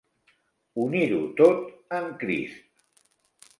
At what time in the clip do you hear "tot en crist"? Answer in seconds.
1.43-2.67